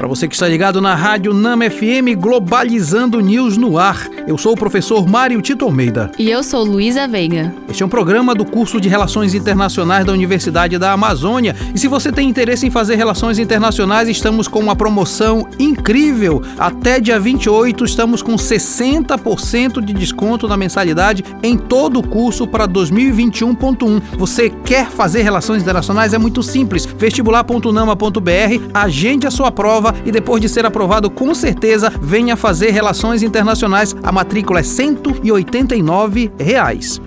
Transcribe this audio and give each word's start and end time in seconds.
Para 0.00 0.08
você 0.08 0.26
que 0.26 0.34
está 0.34 0.48
ligado 0.48 0.80
na 0.80 0.94
rádio 0.94 1.34
Nama 1.34 1.68
FM 1.68 2.16
Globalizando 2.18 3.20
News 3.20 3.58
no 3.58 3.76
ar, 3.76 4.08
eu 4.26 4.38
sou 4.38 4.54
o 4.54 4.56
professor 4.56 5.06
Mário 5.06 5.42
Tito 5.42 5.66
Almeida. 5.66 6.10
E 6.18 6.30
eu 6.30 6.42
sou 6.42 6.64
Luísa 6.64 7.06
Veiga. 7.06 7.52
Este 7.68 7.82
é 7.82 7.86
um 7.86 7.88
programa 7.90 8.34
do 8.34 8.46
curso 8.46 8.80
de 8.80 8.88
Relações 8.88 9.34
Internacionais 9.34 10.06
da 10.06 10.12
Universidade 10.12 10.78
da 10.78 10.92
Amazônia. 10.92 11.54
E 11.74 11.78
se 11.78 11.86
você 11.86 12.10
tem 12.10 12.30
interesse 12.30 12.66
em 12.66 12.70
fazer 12.70 12.94
relações 12.94 13.38
internacionais, 13.38 14.08
estamos 14.08 14.48
com 14.48 14.58
uma 14.58 14.74
promoção 14.74 15.46
incrível. 15.58 16.42
Até 16.58 16.98
dia 16.98 17.20
28 17.20 17.84
estamos 17.84 18.22
com 18.22 18.36
60% 18.36 19.84
de 19.84 19.92
desconto 19.92 20.48
na 20.48 20.56
mensalidade 20.56 21.22
em 21.42 21.58
todo 21.58 21.98
o 21.98 22.08
curso 22.08 22.46
para 22.46 22.66
2021.1. 22.66 24.00
Você 24.16 24.48
quer 24.48 24.86
fazer 24.86 25.20
relações 25.20 25.60
internacionais? 25.60 26.14
É 26.14 26.18
muito 26.18 26.42
simples. 26.42 26.86
vestibular.nama.br, 26.86 28.70
agende 28.72 29.26
a 29.26 29.30
sua 29.30 29.52
prova 29.52 29.89
e 30.04 30.12
depois 30.12 30.40
de 30.40 30.48
ser 30.48 30.64
aprovado, 30.66 31.10
com 31.10 31.34
certeza 31.34 31.92
venha 32.00 32.36
fazer 32.36 32.70
relações 32.70 33.22
internacionais. 33.22 33.94
A 34.02 34.12
matrícula 34.12 34.60
é 34.60 34.62
189 34.62 36.32
reais. 36.38 37.00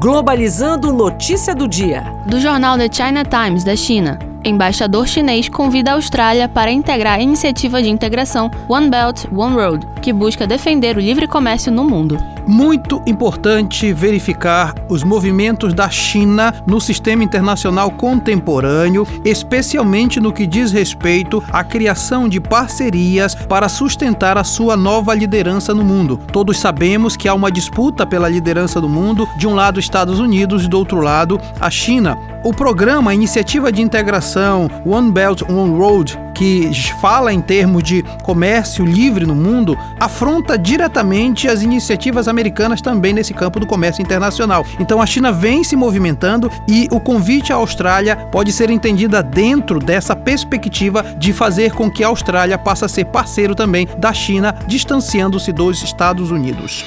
Globalizando 0.00 0.92
notícia 0.92 1.54
do 1.54 1.68
dia. 1.68 2.02
Do 2.26 2.40
jornal 2.40 2.78
The 2.78 2.88
China 2.90 3.22
Times 3.22 3.64
da 3.64 3.76
China. 3.76 4.18
Embaixador 4.42 5.06
chinês 5.06 5.48
convida 5.50 5.90
a 5.90 5.94
Austrália 5.94 6.48
para 6.48 6.72
integrar 6.72 7.18
a 7.18 7.22
iniciativa 7.22 7.82
de 7.82 7.90
integração 7.90 8.50
One 8.68 8.88
Belt, 8.88 9.26
One 9.30 9.54
Road, 9.54 9.86
que 10.00 10.12
busca 10.12 10.46
defender 10.46 10.96
o 10.96 11.00
livre 11.00 11.26
comércio 11.26 11.70
no 11.70 11.84
mundo. 11.84 12.16
Muito 12.46 13.02
importante 13.06 13.92
verificar 13.92 14.74
os 14.88 15.02
movimentos 15.02 15.72
da 15.74 15.88
China 15.88 16.54
no 16.66 16.80
sistema 16.80 17.22
internacional 17.22 17.90
contemporâneo, 17.90 19.06
especialmente 19.24 20.20
no 20.20 20.32
que 20.32 20.46
diz 20.46 20.72
respeito 20.72 21.42
à 21.52 21.62
criação 21.62 22.28
de 22.28 22.40
parcerias 22.40 23.34
para 23.34 23.68
sustentar 23.68 24.38
a 24.38 24.44
sua 24.44 24.76
nova 24.76 25.14
liderança 25.14 25.74
no 25.74 25.84
mundo. 25.84 26.18
Todos 26.32 26.58
sabemos 26.58 27.16
que 27.16 27.28
há 27.28 27.34
uma 27.34 27.50
disputa 27.50 28.06
pela 28.06 28.28
liderança 28.28 28.80
do 28.80 28.88
mundo, 28.88 29.28
de 29.36 29.46
um 29.46 29.54
lado 29.54 29.80
Estados 29.80 30.18
Unidos 30.18 30.64
e 30.64 30.68
do 30.68 30.78
outro 30.78 31.00
lado 31.00 31.40
a 31.60 31.70
China. 31.70 32.18
O 32.42 32.52
programa, 32.52 33.14
iniciativa 33.14 33.70
de 33.70 33.82
integração 33.82 34.70
One 34.84 35.10
Belt 35.10 35.42
One 35.42 35.76
Road, 35.78 36.18
que 36.40 36.70
fala 37.02 37.34
em 37.34 37.40
termos 37.42 37.82
de 37.82 38.02
comércio 38.22 38.82
livre 38.82 39.26
no 39.26 39.34
mundo, 39.34 39.76
afronta 39.98 40.56
diretamente 40.56 41.46
as 41.46 41.60
iniciativas 41.60 42.26
americanas 42.26 42.80
também 42.80 43.12
nesse 43.12 43.34
campo 43.34 43.60
do 43.60 43.66
comércio 43.66 44.00
internacional. 44.00 44.64
Então 44.78 45.02
a 45.02 45.06
China 45.06 45.30
vem 45.30 45.62
se 45.62 45.76
movimentando 45.76 46.50
e 46.66 46.88
o 46.90 46.98
convite 46.98 47.52
à 47.52 47.56
Austrália 47.56 48.16
pode 48.16 48.52
ser 48.52 48.70
entendida 48.70 49.22
dentro 49.22 49.78
dessa 49.78 50.16
perspectiva 50.16 51.02
de 51.18 51.30
fazer 51.34 51.72
com 51.72 51.90
que 51.90 52.02
a 52.02 52.08
Austrália 52.08 52.56
passe 52.56 52.86
a 52.86 52.88
ser 52.88 53.04
parceiro 53.04 53.54
também 53.54 53.86
da 53.98 54.14
China, 54.14 54.54
distanciando-se 54.66 55.52
dos 55.52 55.82
Estados 55.82 56.30
Unidos. 56.30 56.86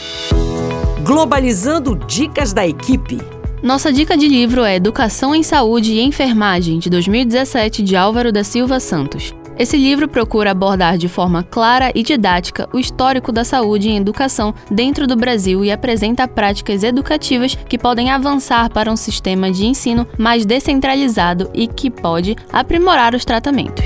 Globalizando 1.04 1.96
dicas 1.96 2.54
da 2.54 2.68
equipe. 2.68 3.22
Nossa 3.62 3.94
dica 3.94 4.18
de 4.18 4.28
livro 4.28 4.64
é 4.64 4.78
Educação 4.78 5.36
em 5.36 5.44
Saúde 5.44 5.94
e 5.94 6.02
Enfermagem, 6.02 6.80
de 6.80 6.90
2017, 6.90 7.84
de 7.84 7.96
Álvaro 7.96 8.32
da 8.32 8.44
Silva 8.44 8.80
Santos. 8.80 9.32
Esse 9.58 9.78
livro 9.78 10.08
procura 10.08 10.52
abordar 10.52 10.98
de 10.98 11.08
forma 11.08 11.44
clara 11.44 11.92
e 11.94 12.02
didática 12.02 12.68
o 12.74 12.80
histórico 12.80 13.32
da 13.32 13.44
saúde 13.44 13.90
em 13.90 13.98
educação 13.98 14.54
dentro 14.70 15.06
do 15.06 15.16
Brasil 15.16 15.64
e 15.64 15.72
apresenta 15.72 16.28
práticas 16.28 16.84
educativas 16.84 17.56
que 17.56 17.78
podem 17.78 18.10
avançar 18.10 18.70
para 18.72 18.92
um 18.92 18.96
sistema 18.96 19.52
de 19.52 19.66
ensino 19.66 20.08
mais 20.18 20.46
descentralizado 20.46 21.52
e 21.54 21.68
que 21.68 21.92
pode 21.92 22.36
aprimorar 22.52 23.14
os 23.14 23.24
tratamentos. 23.24 23.86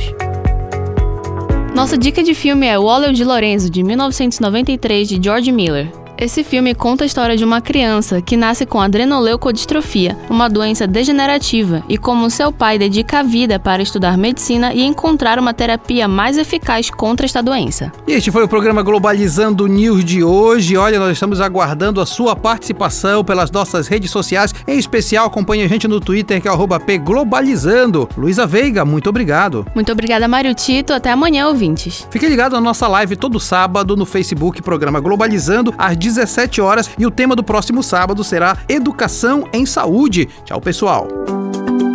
Nossa 1.75 1.97
dica 1.97 2.23
de 2.23 2.33
filme 2.33 2.65
é 2.65 2.79
O 2.79 2.85
Óleo 2.85 3.13
de 3.13 3.23
Lorenzo, 3.23 3.69
de 3.69 3.83
1993, 3.83 5.07
de 5.07 5.19
George 5.21 5.51
Miller. 5.51 6.06
Esse 6.19 6.43
filme 6.43 6.73
conta 6.73 7.03
a 7.03 7.05
história 7.05 7.37
de 7.37 7.45
uma 7.45 7.61
criança 7.61 8.23
que 8.23 8.35
nasce 8.35 8.65
com 8.65 8.81
adrenoleucodistrofia, 8.81 10.17
uma 10.27 10.49
doença 10.49 10.87
degenerativa, 10.87 11.83
e 11.87 11.95
como 11.95 12.27
seu 12.31 12.51
pai 12.51 12.79
dedica 12.79 13.19
a 13.19 13.23
vida 13.23 13.59
para 13.59 13.83
estudar 13.83 14.17
medicina 14.17 14.73
e 14.73 14.81
encontrar 14.81 15.37
uma 15.37 15.53
terapia 15.53 16.07
mais 16.07 16.35
eficaz 16.35 16.89
contra 16.89 17.27
esta 17.27 17.43
doença. 17.43 17.91
E 18.07 18.13
este 18.13 18.31
foi 18.31 18.43
o 18.43 18.47
programa 18.47 18.81
Globalizando 18.81 19.67
News 19.67 20.03
de 20.03 20.23
hoje. 20.23 20.75
Olha, 20.75 20.97
nós 20.97 21.11
estamos 21.11 21.39
aguardando 21.39 22.01
a 22.01 22.05
sua 22.05 22.35
participação 22.35 23.23
pelas 23.23 23.51
nossas 23.51 23.87
redes 23.87 24.09
sociais. 24.09 24.55
Em 24.67 24.79
especial, 24.79 25.27
acompanhe 25.27 25.61
a 25.61 25.67
gente 25.67 25.87
no 25.87 25.99
Twitter, 25.99 26.41
que 26.41 26.47
é 26.47 26.79
pglobalizando. 26.79 28.09
Luísa 28.17 28.47
Veiga, 28.47 28.83
muito 28.83 29.07
obrigado. 29.07 29.67
Muito 29.75 29.91
obrigada, 29.91 30.27
Mário 30.27 30.55
Tito. 30.55 30.93
Até 30.93 31.11
amanhã, 31.11 31.47
ouvintes. 31.47 32.07
Fique 32.09 32.27
ligado 32.27 32.53
na 32.53 32.61
nossa 32.61 32.87
live 32.87 33.15
todo 33.15 33.39
sábado 33.39 33.95
no 33.95 34.05
Facebook, 34.05 34.63
programa 34.63 34.99
Globalizando, 34.99 35.71
às 35.77 36.06
17 36.07 36.61
horas 36.61 36.89
e 36.97 37.05
o 37.05 37.11
tema 37.11 37.35
do 37.35 37.43
próximo 37.43 37.83
sábado 37.83 38.23
será 38.23 38.57
Educação 38.69 39.43
em 39.51 39.65
Saúde. 39.65 40.29
Tchau, 40.45 40.61
pessoal. 40.61 41.07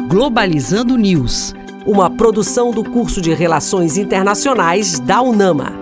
Globalizando 0.06 0.98
News, 0.98 1.54
uma 1.86 2.10
produção 2.10 2.72
do 2.72 2.84
curso 2.84 3.22
de 3.22 3.32
Relações 3.32 3.96
Internacionais 3.96 5.00
da 5.00 5.22
UNAMA. 5.22 5.81